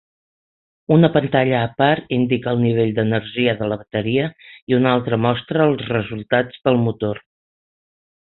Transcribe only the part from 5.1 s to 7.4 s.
mostra el resultats del motor.